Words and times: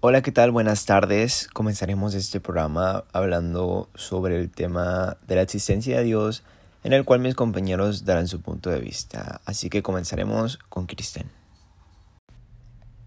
Hola, 0.00 0.22
¿qué 0.22 0.30
tal? 0.30 0.52
Buenas 0.52 0.86
tardes. 0.86 1.48
Comenzaremos 1.52 2.14
este 2.14 2.38
programa 2.38 3.02
hablando 3.12 3.88
sobre 3.96 4.38
el 4.38 4.48
tema 4.48 5.18
de 5.26 5.34
la 5.34 5.42
existencia 5.42 5.98
de 5.98 6.04
Dios, 6.04 6.44
en 6.84 6.92
el 6.92 7.04
cual 7.04 7.18
mis 7.18 7.34
compañeros 7.34 8.04
darán 8.04 8.28
su 8.28 8.40
punto 8.40 8.70
de 8.70 8.78
vista. 8.78 9.40
Así 9.44 9.68
que 9.68 9.82
comenzaremos 9.82 10.58
con 10.68 10.86
Kristen. 10.86 11.28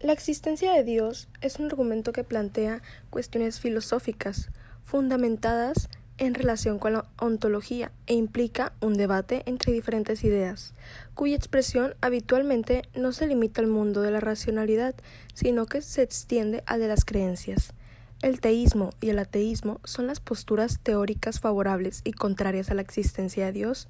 La 0.01 0.11
existencia 0.11 0.73
de 0.73 0.83
Dios 0.83 1.29
es 1.39 1.59
un 1.59 1.67
argumento 1.67 2.11
que 2.11 2.25
plantea 2.25 2.81
cuestiones 3.09 3.61
filosóficas, 3.61 4.49
fundamentadas 4.83 5.87
en 6.21 6.35
relación 6.35 6.77
con 6.77 6.93
la 6.93 7.05
ontología 7.19 7.91
e 8.05 8.13
implica 8.13 8.73
un 8.79 8.93
debate 8.93 9.41
entre 9.47 9.73
diferentes 9.73 10.23
ideas, 10.23 10.75
cuya 11.15 11.35
expresión 11.35 11.95
habitualmente 11.99 12.83
no 12.93 13.11
se 13.11 13.25
limita 13.25 13.59
al 13.59 13.65
mundo 13.65 14.03
de 14.03 14.11
la 14.11 14.19
racionalidad, 14.19 14.93
sino 15.33 15.65
que 15.65 15.81
se 15.81 16.03
extiende 16.03 16.61
al 16.67 16.79
de 16.79 16.87
las 16.87 17.05
creencias. 17.05 17.73
El 18.21 18.39
teísmo 18.39 18.91
y 19.01 19.09
el 19.09 19.17
ateísmo 19.17 19.81
son 19.83 20.05
las 20.05 20.19
posturas 20.19 20.79
teóricas 20.83 21.39
favorables 21.39 22.01
y 22.03 22.11
contrarias 22.11 22.69
a 22.69 22.75
la 22.75 22.83
existencia 22.83 23.47
de 23.47 23.53
Dios 23.53 23.87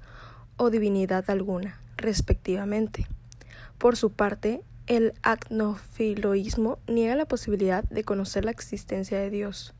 o 0.56 0.70
divinidad 0.70 1.28
alguna, 1.28 1.82
respectivamente. 1.98 3.06
Por 3.76 3.94
su 3.94 4.10
parte, 4.10 4.62
el 4.86 5.12
agnofiloísmo 5.20 6.78
niega 6.86 7.14
la 7.14 7.26
posibilidad 7.26 7.84
de 7.84 8.04
conocer 8.04 8.46
la 8.46 8.52
existencia 8.52 9.18
de 9.18 9.28
Dios. 9.28 9.74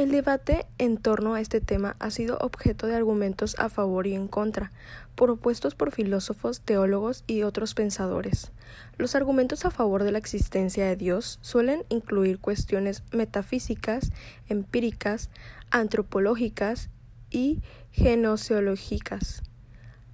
El 0.00 0.12
debate 0.12 0.64
en 0.78 0.96
torno 0.96 1.34
a 1.34 1.42
este 1.42 1.60
tema 1.60 1.94
ha 1.98 2.10
sido 2.10 2.38
objeto 2.38 2.86
de 2.86 2.94
argumentos 2.94 3.54
a 3.58 3.68
favor 3.68 4.06
y 4.06 4.14
en 4.14 4.28
contra, 4.28 4.72
propuestos 5.14 5.74
por 5.74 5.92
filósofos, 5.92 6.62
teólogos 6.62 7.22
y 7.26 7.42
otros 7.42 7.74
pensadores. 7.74 8.50
Los 8.96 9.14
argumentos 9.14 9.66
a 9.66 9.70
favor 9.70 10.02
de 10.02 10.12
la 10.12 10.16
existencia 10.16 10.86
de 10.86 10.96
Dios 10.96 11.38
suelen 11.42 11.84
incluir 11.90 12.38
cuestiones 12.38 13.02
metafísicas, 13.12 14.10
empíricas, 14.48 15.28
antropológicas 15.70 16.88
y 17.28 17.60
genoseológicas. 17.92 19.42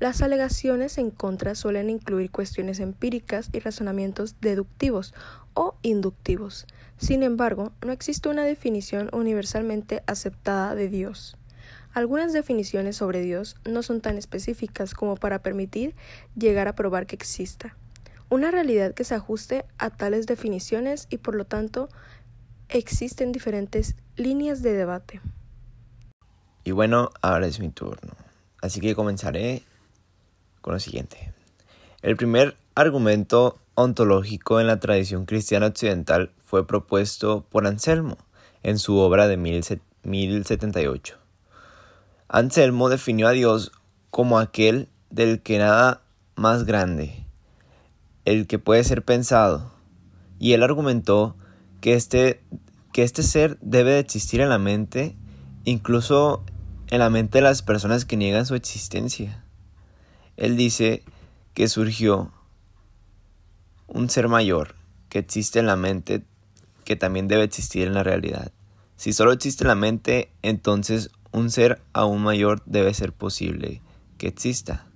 Las 0.01 0.21
alegaciones 0.21 0.99
en 0.99 1.13
contra 1.13 1.55
suelen 1.55 1.91
incluir 1.91 2.33
cuestiones 2.33 2.81
empíricas 2.81 3.51
y 3.53 3.61
razonamientos 3.61 4.35
deductivos 4.41 5.15
o 5.55 5.77
inductivos. 5.83 6.67
Sin 6.99 7.23
embargo, 7.23 7.73
no 7.85 7.93
existe 7.93 8.29
una 8.29 8.45
definición 8.45 9.11
universalmente 9.13 10.03
aceptada 10.07 10.75
de 10.75 10.89
Dios. 10.89 11.37
Algunas 11.93 12.33
definiciones 12.33 12.97
sobre 12.97 13.23
Dios 13.23 13.57
no 13.65 13.83
son 13.83 14.01
tan 14.01 14.19
específicas 14.19 14.95
como 14.95 15.17
para 15.17 15.43
permitir 15.43 15.95
llegar 16.35 16.69
a 16.69 16.75
probar 16.75 17.07
que 17.07 17.17
exista. 17.17 17.77
Una 18.29 18.51
realidad 18.51 18.93
que 18.93 19.05
se 19.05 19.15
ajuste 19.15 19.65
a 19.79 19.91
tales 19.91 20.27
definiciones 20.27 21.07
y 21.11 21.19
por 21.19 21.35
lo 21.35 21.45
tanto 21.45 21.89
existen 22.69 23.33
diferentes 23.33 23.95
líneas 24.17 24.63
de 24.63 24.73
debate. 24.73 25.21
Y 26.65 26.73
bueno, 26.73 27.11
ahora 27.23 27.47
es 27.47 27.61
mi 27.61 27.71
turno. 27.71 28.15
Así 28.61 28.81
que 28.81 28.95
comenzaré 28.95 29.63
con 30.61 30.75
lo 30.75 30.81
siguiente. 30.81 31.33
El 32.07 32.17
primer 32.17 32.57
argumento 32.77 33.59
ontológico 33.75 34.61
en 34.61 34.69
la 34.69 34.79
tradición 34.79 35.27
cristiana 35.27 35.67
occidental 35.67 36.31
fue 36.45 36.65
propuesto 36.65 37.45
por 37.51 37.67
Anselmo 37.67 38.17
en 38.63 38.79
su 38.79 38.97
obra 38.99 39.27
de 39.27 39.37
1078. 39.37 41.19
Anselmo 42.29 42.91
definió 42.91 43.27
a 43.27 43.33
Dios 43.33 43.73
como 44.11 44.39
aquel 44.39 44.89
del 45.11 45.43
que 45.43 45.59
nada 45.59 46.03
más 46.37 46.63
grande, 46.63 47.27
el 48.25 48.47
que 48.47 48.61
puede 48.61 48.85
ser 48.85 49.05
pensado, 49.05 49.73
y 50.39 50.53
él 50.53 50.63
argumentó 50.63 51.35
que 51.81 51.95
este, 51.95 52.41
que 52.93 53.03
este 53.03 53.25
ser 53.25 53.59
debe 53.63 53.91
de 53.91 53.99
existir 53.99 54.41
en 54.41 54.51
la 54.51 54.59
mente, 54.59 55.17
incluso 55.65 56.45
en 56.87 57.01
la 57.01 57.11
mente 57.11 57.39
de 57.39 57.43
las 57.43 57.63
personas 57.63 58.05
que 58.05 58.17
niegan 58.17 58.47
su 58.47 58.55
existencia. 58.55 59.43
Él 60.37 60.57
dice 60.57 61.03
que 61.57 61.69
surgió 61.69 62.35
un 63.87 64.11
ser 64.11 64.29
mayor 64.29 64.75
que 65.09 65.19
existe 65.19 65.59
en 65.59 65.65
la 65.65 65.77
mente 65.77 66.23
que 66.85 66.97
también 66.97 67.29
debe 67.29 67.45
existir 67.45 67.87
en 67.87 67.95
la 67.95 68.03
realidad. 68.03 68.53
Si 68.97 69.15
solo 69.15 69.33
existe 69.33 69.65
la 69.65 69.75
mente, 69.75 70.31
entonces 70.43 71.11
un 71.33 71.51
ser 71.51 71.81
aún 71.95 72.23
mayor 72.23 72.63
debe 72.67 72.93
ser 72.93 73.15
posible 73.15 73.81
que 74.19 74.29
exista. 74.29 74.87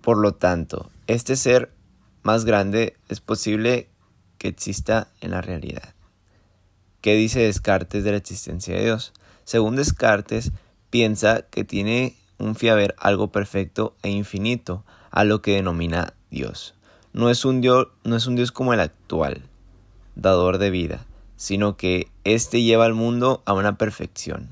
Por 0.00 0.16
lo 0.16 0.32
tanto, 0.32 0.90
este 1.06 1.36
ser 1.36 1.74
más 2.22 2.46
grande 2.46 2.96
es 3.10 3.20
posible 3.20 3.90
que 4.38 4.48
exista 4.48 5.08
en 5.20 5.32
la 5.32 5.42
realidad. 5.42 5.94
¿Qué 7.02 7.16
dice 7.16 7.40
Descartes 7.40 8.02
de 8.02 8.12
la 8.12 8.16
existencia 8.16 8.76
de 8.76 8.84
Dios? 8.84 9.12
Según 9.44 9.76
Descartes, 9.76 10.52
piensa 10.88 11.42
que 11.42 11.64
tiene 11.64 12.16
un 12.40 12.56
fiaber 12.56 12.96
algo 12.98 13.30
perfecto 13.30 13.94
e 14.02 14.10
infinito, 14.10 14.84
a 15.10 15.24
lo 15.24 15.42
que 15.42 15.54
denomina 15.54 16.14
Dios. 16.30 16.74
No 17.12 17.30
es 17.30 17.44
un 17.44 17.60
Dios, 17.60 17.88
no 18.04 18.16
es 18.16 18.26
un 18.26 18.36
Dios 18.36 18.52
como 18.52 18.72
el 18.72 18.80
actual, 18.80 19.42
dador 20.14 20.58
de 20.58 20.70
vida, 20.70 21.06
sino 21.36 21.76
que 21.76 22.08
éste 22.24 22.62
lleva 22.62 22.86
al 22.86 22.94
mundo 22.94 23.42
a 23.44 23.52
una 23.52 23.76
perfección. 23.76 24.48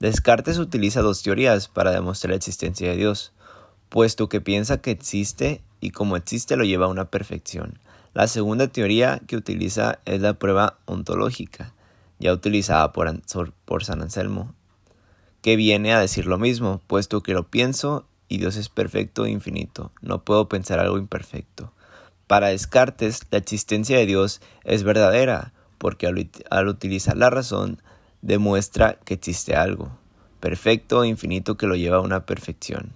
Descartes 0.00 0.58
utiliza 0.58 1.02
dos 1.02 1.22
teorías 1.22 1.68
para 1.68 1.90
demostrar 1.90 2.30
la 2.30 2.36
existencia 2.36 2.90
de 2.90 2.96
Dios, 2.96 3.32
puesto 3.88 4.28
que 4.28 4.40
piensa 4.40 4.80
que 4.80 4.90
existe 4.90 5.62
y 5.80 5.90
como 5.90 6.16
existe 6.16 6.56
lo 6.56 6.64
lleva 6.64 6.86
a 6.86 6.90
una 6.90 7.10
perfección. 7.10 7.78
La 8.14 8.26
segunda 8.26 8.68
teoría 8.68 9.20
que 9.26 9.36
utiliza 9.36 10.00
es 10.04 10.20
la 10.20 10.34
prueba 10.34 10.78
ontológica, 10.86 11.72
ya 12.18 12.32
utilizada 12.32 12.92
por, 12.92 13.22
por 13.64 13.84
San 13.84 14.02
Anselmo 14.02 14.54
que 15.48 15.56
viene 15.56 15.94
a 15.94 16.00
decir 16.00 16.26
lo 16.26 16.36
mismo, 16.36 16.82
puesto 16.86 17.22
que 17.22 17.32
lo 17.32 17.48
pienso 17.48 18.06
y 18.28 18.36
Dios 18.36 18.56
es 18.56 18.68
perfecto 18.68 19.24
e 19.24 19.30
infinito, 19.30 19.92
no 20.02 20.22
puedo 20.22 20.46
pensar 20.46 20.78
algo 20.78 20.98
imperfecto. 20.98 21.72
Para 22.26 22.48
Descartes, 22.48 23.22
la 23.30 23.38
existencia 23.38 23.96
de 23.96 24.04
Dios 24.04 24.42
es 24.64 24.82
verdadera, 24.82 25.54
porque 25.78 26.06
al, 26.06 26.68
utilizar 26.68 27.16
la 27.16 27.30
razón 27.30 27.80
demuestra 28.20 28.98
que 29.06 29.14
existe 29.14 29.56
algo, 29.56 29.90
perfecto 30.38 31.02
e 31.02 31.08
infinito 31.08 31.56
que 31.56 31.66
lo 31.66 31.76
lleva 31.76 31.96
a 31.96 32.02
una 32.02 32.26
perfección. 32.26 32.92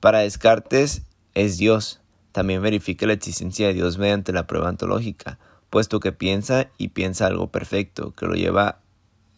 Para 0.00 0.18
Descartes 0.18 1.00
es 1.32 1.56
Dios, 1.56 2.02
también 2.32 2.60
verifica 2.60 3.06
la 3.06 3.14
existencia 3.14 3.68
de 3.68 3.72
Dios 3.72 3.96
mediante 3.96 4.34
la 4.34 4.46
prueba 4.46 4.68
ontológica, 4.68 5.38
puesto 5.70 5.98
que 5.98 6.12
piensa 6.12 6.68
y 6.76 6.88
piensa 6.88 7.26
algo 7.26 7.50
perfecto, 7.50 8.14
que 8.14 8.26
lo 8.26 8.34
lleva 8.34 8.80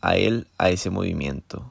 a 0.00 0.16
él 0.16 0.48
a 0.59 0.71
ese 0.71 0.91
movimiento. 0.91 1.71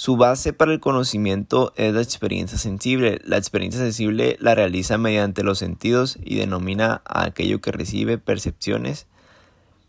Su 0.00 0.16
base 0.16 0.54
para 0.54 0.72
el 0.72 0.80
conocimiento 0.80 1.74
es 1.76 1.92
la 1.92 2.00
experiencia 2.00 2.56
sensible. 2.56 3.20
La 3.22 3.36
experiencia 3.36 3.82
sensible 3.82 4.38
la 4.40 4.54
realiza 4.54 4.96
mediante 4.96 5.42
los 5.42 5.58
sentidos 5.58 6.18
y 6.24 6.36
denomina 6.36 7.02
a 7.04 7.24
aquello 7.24 7.60
que 7.60 7.70
recibe 7.70 8.16
percepciones 8.16 9.06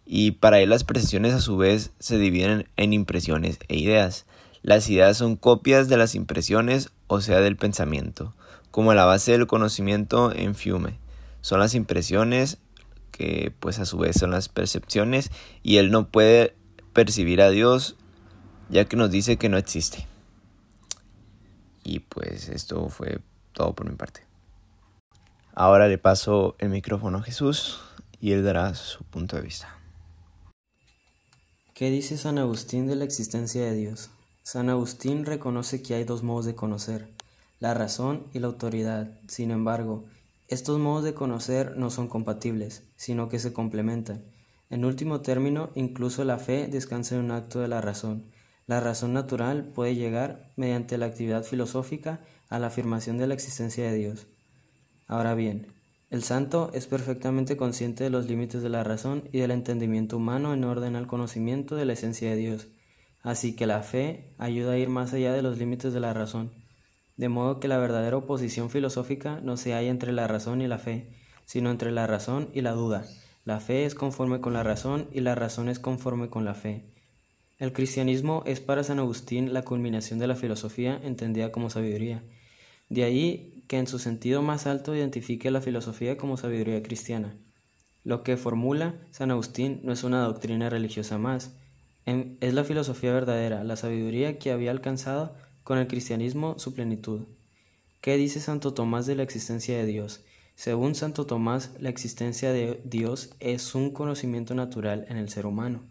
y 0.06 0.32
para 0.32 0.60
él 0.60 0.70
las 0.70 0.84
percepciones 0.84 1.34
a 1.34 1.40
su 1.40 1.56
vez 1.56 1.92
se 2.00 2.18
dividen 2.18 2.68
en 2.76 2.92
impresiones 2.92 3.58
e 3.70 3.78
ideas. 3.78 4.26
Las 4.64 4.90
ideas 4.90 5.16
son 5.16 5.38
copias 5.38 5.88
de 5.88 5.96
las 5.96 6.14
impresiones, 6.14 6.90
o 7.08 7.22
sea, 7.22 7.40
del 7.40 7.56
pensamiento, 7.56 8.34
como 8.70 8.94
la 8.94 9.06
base 9.06 9.32
del 9.32 9.48
conocimiento 9.48 10.34
en 10.36 10.56
Fiume. 10.56 11.00
Son 11.40 11.62
las 11.62 11.74
impresiones 11.74 12.58
que 13.12 13.54
pues 13.62 13.80
a 13.80 13.86
su 13.86 13.98
vez 13.98 14.18
son 14.20 14.32
las 14.32 14.50
percepciones 14.50 15.32
y 15.64 15.78
él 15.78 15.90
no 15.90 16.10
puede 16.10 16.54
percibir 16.92 17.42
a 17.42 17.50
Dios 17.50 17.96
ya 18.72 18.86
que 18.86 18.96
nos 18.96 19.12
dice 19.12 19.38
que 19.38 19.50
no 19.50 19.58
existe. 19.58 20.08
Y 21.84 22.00
pues 22.00 22.48
esto 22.50 22.88
fue 22.90 23.20
todo 23.54 23.76
por 23.76 23.90
mi 23.90 23.96
parte. 23.96 24.22
Ahora 25.54 25.88
le 25.88 25.98
paso 25.98 26.56
el 26.60 26.70
micrófono 26.70 27.18
a 27.18 27.24
Jesús 27.24 27.82
y 28.22 28.32
él 28.32 28.44
dará 28.44 28.74
su 28.74 29.04
punto 29.04 29.36
de 29.36 29.42
vista. 29.42 29.78
¿Qué 31.74 31.90
dice 31.90 32.18
San 32.18 32.38
Agustín 32.38 32.88
de 32.88 32.96
la 32.96 33.04
existencia 33.04 33.62
de 33.64 33.76
Dios? 33.76 34.10
San 34.44 34.70
Agustín 34.70 35.26
reconoce 35.26 35.82
que 35.82 35.96
hay 35.96 36.04
dos 36.06 36.24
modos 36.24 36.46
de 36.46 36.56
conocer, 36.56 37.10
la 37.60 37.74
razón 37.74 38.28
y 38.34 38.40
la 38.40 38.48
autoridad. 38.48 39.12
Sin 39.28 39.52
embargo, 39.52 40.06
estos 40.48 40.80
modos 40.80 41.04
de 41.04 41.14
conocer 41.14 41.76
no 41.76 41.90
son 41.90 42.08
compatibles, 42.08 42.84
sino 42.96 43.28
que 43.28 43.40
se 43.40 43.52
complementan. 43.52 44.24
En 44.70 44.86
último 44.86 45.22
término, 45.22 45.72
incluso 45.76 46.24
la 46.24 46.38
fe 46.38 46.68
descansa 46.68 47.16
en 47.16 47.26
un 47.26 47.32
acto 47.32 47.60
de 47.60 47.68
la 47.68 47.82
razón, 47.82 48.32
la 48.72 48.80
razón 48.80 49.12
natural 49.12 49.66
puede 49.66 49.96
llegar, 49.96 50.54
mediante 50.56 50.98
la 50.98 51.06
actividad 51.06 51.44
filosófica, 51.44 52.22
a 52.48 52.58
la 52.58 52.68
afirmación 52.68 53.18
de 53.18 53.28
la 53.28 53.34
existencia 53.34 53.92
de 53.92 53.98
Dios. 53.98 54.28
Ahora 55.08 55.36
bien, 55.36 55.74
el 56.10 56.24
santo 56.24 56.72
es 56.74 56.88
perfectamente 56.88 57.58
consciente 57.58 58.06
de 58.06 58.10
los 58.10 58.28
límites 58.28 58.64
de 58.64 58.70
la 58.70 58.86
razón 58.86 59.28
y 59.34 59.40
del 59.40 59.52
entendimiento 59.52 60.16
humano 60.16 60.54
en 60.54 60.64
orden 60.64 60.96
al 60.96 61.06
conocimiento 61.06 61.76
de 61.76 61.84
la 61.84 61.92
esencia 61.92 62.30
de 62.30 62.38
Dios, 62.38 62.70
así 63.22 63.58
que 63.58 63.68
la 63.68 63.84
fe 63.84 64.34
ayuda 64.38 64.72
a 64.72 64.78
ir 64.78 64.88
más 64.88 65.12
allá 65.12 65.34
de 65.34 65.42
los 65.42 65.58
límites 65.58 65.92
de 65.92 66.00
la 66.00 66.14
razón, 66.14 66.54
de 67.18 67.28
modo 67.28 67.60
que 67.60 67.68
la 67.68 67.78
verdadera 67.78 68.16
oposición 68.16 68.70
filosófica 68.70 69.42
no 69.42 69.58
se 69.58 69.74
halla 69.74 69.90
entre 69.90 70.14
la 70.14 70.30
razón 70.30 70.62
y 70.62 70.68
la 70.70 70.78
fe, 70.78 71.18
sino 71.44 71.72
entre 71.72 71.92
la 71.92 72.08
razón 72.08 72.48
y 72.54 72.62
la 72.62 72.72
duda, 72.72 73.04
La 73.44 73.60
fe 73.60 73.84
es 73.84 73.96
conforme 73.96 74.40
con 74.40 74.54
la 74.54 74.64
razón 74.64 75.10
y 75.12 75.20
la 75.20 75.36
razón 75.36 75.68
es 75.68 75.80
conforme 75.80 76.30
con 76.30 76.46
la 76.46 76.54
fe. 76.54 77.01
El 77.62 77.74
cristianismo 77.74 78.42
es 78.48 78.60
para 78.60 78.84
San 78.84 78.98
Agustín 78.98 79.54
la 79.54 79.62
culminación 79.62 80.18
de 80.18 80.26
la 80.26 80.36
filosofía 80.36 81.00
entendida 81.04 81.52
como 81.52 81.70
sabiduría. 81.70 82.24
De 82.90 83.04
ahí 83.04 83.64
que 83.68 83.78
en 83.78 83.86
su 83.86 84.00
sentido 84.00 84.42
más 84.42 84.66
alto 84.66 84.96
identifique 84.96 85.52
la 85.52 85.62
filosofía 85.62 86.18
como 86.18 86.38
sabiduría 86.38 86.82
cristiana. 86.82 87.36
Lo 88.04 88.24
que 88.24 88.36
formula 88.36 88.96
San 89.12 89.30
Agustín 89.30 89.80
no 89.84 89.94
es 89.94 90.04
una 90.04 90.24
doctrina 90.24 90.72
religiosa 90.72 91.20
más, 91.20 91.52
es 92.08 92.54
la 92.56 92.64
filosofía 92.64 93.14
verdadera, 93.14 93.64
la 93.64 93.76
sabiduría 93.76 94.40
que 94.40 94.52
había 94.52 94.72
alcanzado 94.72 95.36
con 95.64 95.78
el 95.78 95.86
cristianismo 95.86 96.58
su 96.58 96.74
plenitud. 96.74 97.28
¿Qué 98.02 98.18
dice 98.18 98.40
Santo 98.40 98.74
Tomás 98.74 99.06
de 99.06 99.14
la 99.14 99.22
existencia 99.22 99.78
de 99.78 99.86
Dios? 99.86 100.24
Según 100.56 100.96
Santo 100.96 101.28
Tomás, 101.28 101.70
la 101.80 101.90
existencia 101.90 102.52
de 102.54 102.82
Dios 102.86 103.36
es 103.40 103.76
un 103.76 103.92
conocimiento 103.92 104.56
natural 104.56 105.06
en 105.10 105.18
el 105.18 105.30
ser 105.30 105.46
humano 105.46 105.84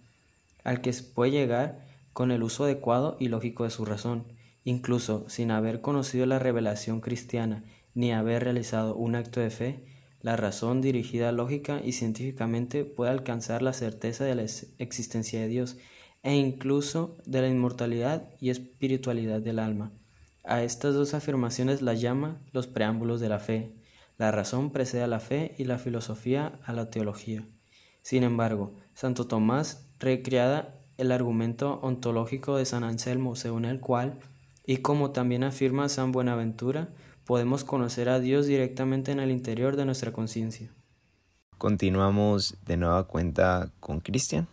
al 0.64 0.80
que 0.80 0.92
puede 1.14 1.30
llegar 1.30 1.86
con 2.12 2.30
el 2.30 2.42
uso 2.42 2.64
adecuado 2.64 3.16
y 3.20 3.28
lógico 3.28 3.64
de 3.64 3.70
su 3.70 3.84
razón, 3.84 4.24
incluso 4.64 5.28
sin 5.28 5.50
haber 5.50 5.80
conocido 5.80 6.26
la 6.26 6.38
revelación 6.38 7.00
cristiana 7.00 7.64
ni 7.94 8.12
haber 8.12 8.44
realizado 8.44 8.94
un 8.94 9.14
acto 9.14 9.40
de 9.40 9.50
fe, 9.50 9.84
la 10.20 10.36
razón 10.36 10.80
dirigida 10.80 11.32
lógica 11.32 11.80
y 11.84 11.92
científicamente 11.92 12.84
puede 12.84 13.10
alcanzar 13.10 13.62
la 13.62 13.72
certeza 13.72 14.24
de 14.24 14.34
la 14.34 14.44
existencia 14.78 15.40
de 15.40 15.48
Dios 15.48 15.76
e 16.22 16.34
incluso 16.34 17.16
de 17.24 17.40
la 17.40 17.48
inmortalidad 17.48 18.28
y 18.38 18.50
espiritualidad 18.50 19.40
del 19.40 19.58
alma. 19.58 19.92
A 20.44 20.62
estas 20.62 20.94
dos 20.94 21.14
afirmaciones 21.14 21.82
las 21.82 22.00
llama 22.00 22.40
los 22.52 22.66
preámbulos 22.66 23.20
de 23.20 23.28
la 23.28 23.38
fe. 23.38 23.72
La 24.18 24.30
razón 24.30 24.70
precede 24.70 25.02
a 25.02 25.06
la 25.06 25.20
fe 25.20 25.54
y 25.58 25.64
la 25.64 25.78
filosofía 25.78 26.58
a 26.64 26.72
la 26.72 26.90
teología. 26.90 27.46
Sin 28.02 28.22
embargo, 28.22 28.74
Santo 28.94 29.26
Tomás 29.26 29.89
recreada 30.00 30.74
el 30.96 31.12
argumento 31.12 31.78
ontológico 31.82 32.56
de 32.56 32.64
San 32.64 32.84
Anselmo, 32.84 33.36
según 33.36 33.64
el 33.64 33.80
cual, 33.80 34.18
y 34.66 34.78
como 34.78 35.12
también 35.12 35.44
afirma 35.44 35.88
San 35.88 36.12
Buenaventura, 36.12 36.88
podemos 37.24 37.64
conocer 37.64 38.08
a 38.08 38.18
Dios 38.18 38.46
directamente 38.46 39.12
en 39.12 39.20
el 39.20 39.30
interior 39.30 39.76
de 39.76 39.84
nuestra 39.84 40.12
conciencia. 40.12 40.72
Continuamos 41.58 42.56
de 42.64 42.76
nueva 42.76 43.06
cuenta 43.06 43.70
con 43.80 44.00
Cristian. 44.00 44.48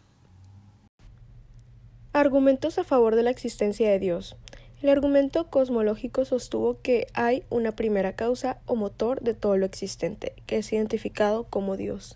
Argumentos 2.13 2.77
a 2.77 2.83
favor 2.83 3.15
de 3.15 3.23
la 3.23 3.29
existencia 3.29 3.89
de 3.89 3.99
Dios. 3.99 4.35
El 4.81 4.89
argumento 4.89 5.49
cosmológico 5.49 6.25
sostuvo 6.25 6.81
que 6.81 7.07
hay 7.13 7.43
una 7.49 7.71
primera 7.71 8.15
causa 8.15 8.59
o 8.65 8.75
motor 8.75 9.21
de 9.21 9.33
todo 9.33 9.57
lo 9.57 9.65
existente, 9.65 10.33
que 10.45 10.57
es 10.57 10.71
identificado 10.71 11.45
como 11.45 11.77
Dios. 11.77 12.13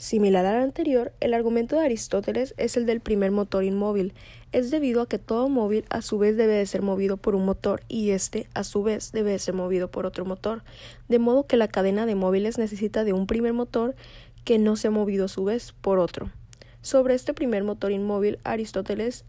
Similar 0.00 0.46
al 0.46 0.62
anterior, 0.62 1.12
el 1.20 1.34
argumento 1.34 1.76
de 1.76 1.84
Aristóteles 1.84 2.54
es 2.56 2.78
el 2.78 2.86
del 2.86 3.00
primer 3.00 3.32
motor 3.32 3.64
inmóvil. 3.64 4.14
Es 4.50 4.70
debido 4.70 5.02
a 5.02 5.06
que 5.06 5.18
todo 5.18 5.50
móvil 5.50 5.84
a 5.90 6.00
su 6.00 6.16
vez 6.16 6.38
debe 6.38 6.54
de 6.54 6.64
ser 6.64 6.80
movido 6.80 7.18
por 7.18 7.34
un 7.34 7.44
motor 7.44 7.82
y 7.86 8.12
este 8.12 8.48
a 8.54 8.64
su 8.64 8.82
vez 8.82 9.12
debe 9.12 9.32
de 9.32 9.38
ser 9.38 9.52
movido 9.52 9.90
por 9.90 10.06
otro 10.06 10.24
motor, 10.24 10.62
de 11.10 11.18
modo 11.18 11.46
que 11.46 11.58
la 11.58 11.68
cadena 11.68 12.06
de 12.06 12.14
móviles 12.14 12.56
necesita 12.56 13.04
de 13.04 13.12
un 13.12 13.26
primer 13.26 13.52
motor 13.52 13.94
que 14.42 14.58
no 14.58 14.74
se 14.76 14.88
ha 14.88 14.90
movido 14.90 15.26
a 15.26 15.28
su 15.28 15.44
vez 15.44 15.74
por 15.82 15.98
otro. 15.98 16.30
Sobre 16.80 17.12
este 17.12 17.34
primer 17.34 17.62
motor 17.62 17.92
inmóvil, 17.92 18.38
Aristóteles 18.42 19.26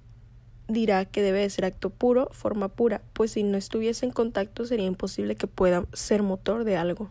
dirá 0.69 1.03
que 1.03 1.21
debe 1.21 1.41
de 1.41 1.49
ser 1.49 1.65
acto 1.65 1.89
puro, 1.89 2.29
forma 2.31 2.69
pura, 2.69 3.01
pues 3.11 3.31
si 3.31 3.43
no 3.43 3.57
estuviese 3.57 4.05
en 4.05 4.13
contacto 4.13 4.65
sería 4.65 4.85
imposible 4.85 5.35
que 5.35 5.47
pueda 5.47 5.85
ser 5.91 6.23
motor 6.23 6.63
de 6.63 6.77
algo. 6.77 7.09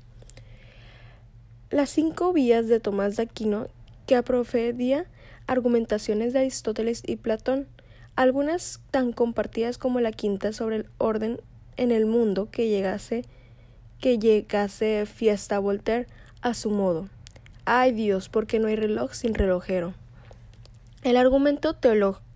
Las 1.70 1.90
cinco 1.90 2.32
vías 2.32 2.66
de 2.66 2.80
Tomás 2.80 3.14
de 3.14 3.22
Aquino 3.22 3.68
que 4.06 4.16
aprofedía 4.16 5.06
argumentaciones 5.46 6.32
de 6.32 6.40
Aristóteles 6.40 7.00
y 7.06 7.14
Platón, 7.14 7.68
algunas 8.16 8.80
tan 8.90 9.12
compartidas 9.12 9.78
como 9.78 10.00
la 10.00 10.10
quinta 10.10 10.52
sobre 10.52 10.76
el 10.76 10.86
orden 10.98 11.40
en 11.76 11.92
el 11.92 12.06
mundo 12.06 12.50
que 12.50 12.68
llegase 12.68 13.24
que 14.00 14.18
llegase 14.18 15.06
fiesta 15.06 15.60
Voltaire 15.60 16.08
a 16.42 16.54
su 16.54 16.70
modo. 16.70 17.08
Ay 17.66 17.92
Dios, 17.92 18.28
porque 18.28 18.58
no 18.58 18.66
hay 18.66 18.74
reloj 18.74 19.12
sin 19.12 19.34
relojero. 19.34 19.94
El 21.04 21.16
argumento 21.16 21.74
teológico 21.74 22.29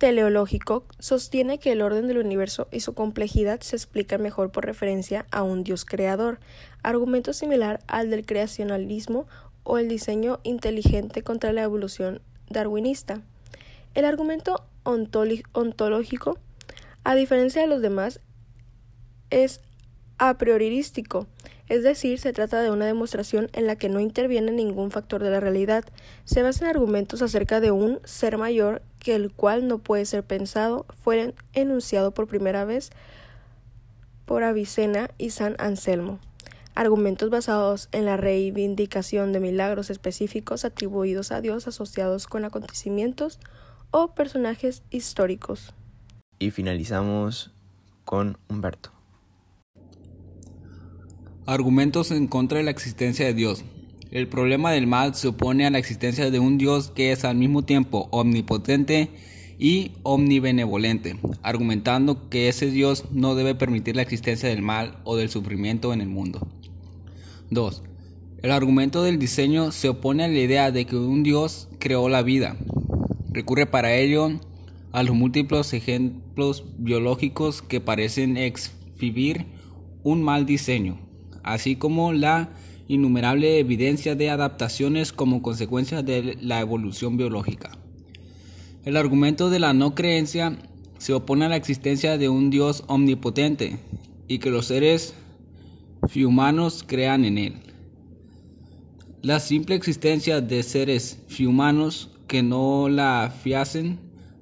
teleológico 0.00 0.86
sostiene 0.98 1.58
que 1.58 1.72
el 1.72 1.82
orden 1.82 2.08
del 2.08 2.16
universo 2.16 2.68
y 2.72 2.80
su 2.80 2.94
complejidad 2.94 3.60
se 3.60 3.76
explican 3.76 4.22
mejor 4.22 4.50
por 4.50 4.64
referencia 4.64 5.26
a 5.30 5.42
un 5.42 5.62
Dios 5.62 5.84
creador, 5.84 6.40
argumento 6.82 7.34
similar 7.34 7.80
al 7.86 8.08
del 8.08 8.24
creacionalismo 8.24 9.28
o 9.62 9.76
el 9.76 9.88
diseño 9.88 10.40
inteligente 10.42 11.22
contra 11.22 11.52
la 11.52 11.62
evolución 11.62 12.22
darwinista. 12.48 13.20
El 13.94 14.06
argumento 14.06 14.64
ontológico, 14.84 16.38
a 17.04 17.14
diferencia 17.14 17.60
de 17.60 17.68
los 17.68 17.82
demás, 17.82 18.20
es 19.28 19.60
a 20.16 20.38
priorístico, 20.38 21.26
es 21.70 21.84
decir, 21.84 22.18
se 22.18 22.32
trata 22.32 22.60
de 22.62 22.72
una 22.72 22.84
demostración 22.84 23.48
en 23.52 23.68
la 23.68 23.76
que 23.76 23.88
no 23.88 24.00
interviene 24.00 24.50
ningún 24.50 24.90
factor 24.90 25.22
de 25.22 25.30
la 25.30 25.38
realidad. 25.38 25.84
Se 26.24 26.42
basa 26.42 26.64
en 26.64 26.70
argumentos 26.70 27.22
acerca 27.22 27.60
de 27.60 27.70
un 27.70 28.00
ser 28.02 28.38
mayor 28.38 28.82
que 28.98 29.14
el 29.14 29.30
cual 29.30 29.68
no 29.68 29.78
puede 29.78 30.04
ser 30.04 30.24
pensado, 30.24 30.84
fue 31.04 31.32
enunciado 31.52 32.10
por 32.10 32.26
primera 32.26 32.64
vez 32.64 32.90
por 34.26 34.42
Avicena 34.42 35.10
y 35.16 35.30
San 35.30 35.54
Anselmo. 35.60 36.18
Argumentos 36.74 37.30
basados 37.30 37.88
en 37.92 38.04
la 38.04 38.16
reivindicación 38.16 39.32
de 39.32 39.38
milagros 39.38 39.90
específicos 39.90 40.64
atribuidos 40.64 41.30
a 41.30 41.40
Dios 41.40 41.68
asociados 41.68 42.26
con 42.26 42.44
acontecimientos 42.44 43.38
o 43.92 44.12
personajes 44.16 44.82
históricos. 44.90 45.72
Y 46.40 46.50
finalizamos 46.50 47.52
con 48.04 48.38
Humberto. 48.48 48.99
Argumentos 51.50 52.12
en 52.12 52.28
contra 52.28 52.58
de 52.58 52.64
la 52.64 52.70
existencia 52.70 53.26
de 53.26 53.34
Dios. 53.34 53.64
El 54.12 54.28
problema 54.28 54.70
del 54.70 54.86
mal 54.86 55.16
se 55.16 55.26
opone 55.26 55.66
a 55.66 55.70
la 55.70 55.78
existencia 55.80 56.30
de 56.30 56.38
un 56.38 56.58
Dios 56.58 56.92
que 56.94 57.10
es 57.10 57.24
al 57.24 57.34
mismo 57.34 57.64
tiempo 57.64 58.06
omnipotente 58.12 59.10
y 59.58 59.90
omnibenevolente, 60.04 61.16
argumentando 61.42 62.28
que 62.28 62.48
ese 62.48 62.70
Dios 62.70 63.06
no 63.10 63.34
debe 63.34 63.56
permitir 63.56 63.96
la 63.96 64.02
existencia 64.02 64.48
del 64.48 64.62
mal 64.62 64.98
o 65.02 65.16
del 65.16 65.28
sufrimiento 65.28 65.92
en 65.92 66.02
el 66.02 66.08
mundo. 66.08 66.46
2. 67.50 67.82
El 68.44 68.52
argumento 68.52 69.02
del 69.02 69.18
diseño 69.18 69.72
se 69.72 69.88
opone 69.88 70.22
a 70.22 70.28
la 70.28 70.38
idea 70.38 70.70
de 70.70 70.86
que 70.86 70.94
un 70.94 71.24
Dios 71.24 71.66
creó 71.80 72.08
la 72.08 72.22
vida. 72.22 72.56
Recurre 73.32 73.66
para 73.66 73.96
ello 73.96 74.38
a 74.92 75.02
los 75.02 75.16
múltiples 75.16 75.72
ejemplos 75.72 76.62
biológicos 76.78 77.60
que 77.60 77.80
parecen 77.80 78.36
exhibir 78.36 79.46
un 80.04 80.22
mal 80.22 80.46
diseño 80.46 81.09
así 81.42 81.76
como 81.76 82.12
la 82.12 82.50
innumerable 82.88 83.58
evidencia 83.58 84.14
de 84.14 84.30
adaptaciones 84.30 85.12
como 85.12 85.42
consecuencia 85.42 86.02
de 86.02 86.36
la 86.40 86.60
evolución 86.60 87.16
biológica. 87.16 87.70
El 88.84 88.96
argumento 88.96 89.50
de 89.50 89.60
la 89.60 89.72
no 89.72 89.94
creencia 89.94 90.56
se 90.98 91.12
opone 91.12 91.44
a 91.44 91.48
la 91.48 91.56
existencia 91.56 92.18
de 92.18 92.28
un 92.28 92.50
Dios 92.50 92.84
omnipotente 92.86 93.78
y 94.26 94.38
que 94.38 94.50
los 94.50 94.66
seres 94.66 95.14
humanos 96.16 96.84
crean 96.86 97.24
en 97.24 97.38
él. 97.38 97.54
La 99.22 99.38
simple 99.38 99.74
existencia 99.74 100.40
de 100.40 100.62
seres 100.62 101.20
humanos 101.38 102.10
que 102.26 102.42
no 102.42 102.88
la 102.88 103.32
fiasen 103.42 103.98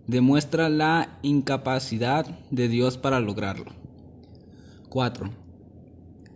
demuestra 0.07 0.69
la 0.69 1.19
incapacidad 1.23 2.27
de 2.51 2.69
Dios 2.69 2.97
para 2.97 3.21
lograrlo. 3.21 3.73
4. 4.89 5.48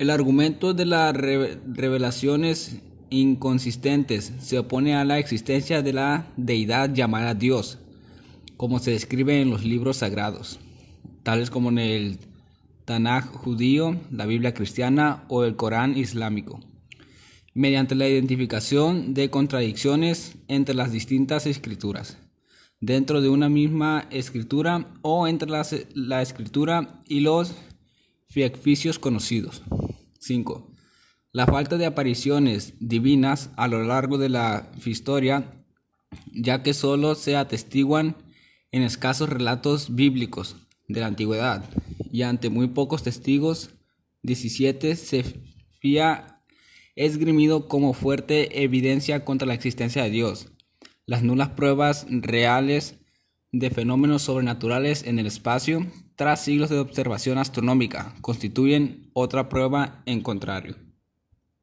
El 0.02 0.10
argumento 0.10 0.74
de 0.74 0.84
las 0.84 1.14
revelaciones 1.14 2.82
inconsistentes 3.08 4.32
se 4.40 4.58
opone 4.58 4.96
a 4.96 5.04
la 5.04 5.20
existencia 5.20 5.80
de 5.80 5.92
la 5.92 6.26
deidad 6.36 6.92
llamada 6.92 7.34
Dios, 7.34 7.78
como 8.56 8.80
se 8.80 8.90
describe 8.90 9.40
en 9.40 9.50
los 9.50 9.64
libros 9.64 9.98
sagrados, 9.98 10.58
tales 11.22 11.50
como 11.50 11.68
en 11.68 11.78
el 11.78 12.18
Tanaj 12.84 13.26
judío, 13.26 13.96
la 14.10 14.26
Biblia 14.26 14.54
cristiana 14.54 15.22
o 15.28 15.44
el 15.44 15.54
Corán 15.54 15.96
islámico, 15.96 16.58
mediante 17.54 17.94
la 17.94 18.08
identificación 18.08 19.14
de 19.14 19.30
contradicciones 19.30 20.34
entre 20.48 20.74
las 20.74 20.90
distintas 20.90 21.46
escrituras, 21.46 22.18
dentro 22.80 23.20
de 23.20 23.28
una 23.28 23.48
misma 23.48 24.08
escritura 24.10 24.88
o 25.02 25.28
entre 25.28 25.48
la 25.48 26.22
escritura 26.22 27.00
y 27.06 27.20
los 27.20 27.54
ficticios 28.26 28.98
conocidos. 28.98 29.62
5. 30.22 30.72
La 31.32 31.46
falta 31.46 31.78
de 31.78 31.86
apariciones 31.86 32.74
divinas 32.78 33.50
a 33.56 33.66
lo 33.68 33.82
largo 33.82 34.18
de 34.18 34.28
la 34.28 34.70
historia, 34.84 35.64
ya 36.32 36.62
que 36.62 36.74
solo 36.74 37.14
se 37.14 37.36
atestiguan 37.36 38.16
en 38.70 38.82
escasos 38.82 39.28
relatos 39.28 39.94
bíblicos 39.94 40.56
de 40.88 41.00
la 41.00 41.06
antigüedad 41.06 41.64
y 42.10 42.22
ante 42.22 42.50
muy 42.50 42.68
pocos 42.68 43.02
testigos. 43.02 43.70
17. 44.22 44.94
Se 44.94 45.24
fía 45.80 46.40
esgrimido 46.94 47.66
como 47.66 47.92
fuerte 47.94 48.62
evidencia 48.62 49.24
contra 49.24 49.48
la 49.48 49.54
existencia 49.54 50.04
de 50.04 50.10
Dios. 50.10 50.48
Las 51.06 51.22
nulas 51.22 51.50
pruebas 51.50 52.06
reales 52.08 52.96
de 53.50 53.70
fenómenos 53.70 54.22
sobrenaturales 54.22 55.02
en 55.04 55.18
el 55.18 55.26
espacio, 55.26 55.86
tras 56.22 56.44
siglos 56.44 56.70
de 56.70 56.78
observación 56.78 57.38
astronómica, 57.38 58.14
constituyen 58.20 59.10
otra 59.12 59.48
prueba 59.48 60.04
en 60.06 60.20
contrario. 60.20 60.76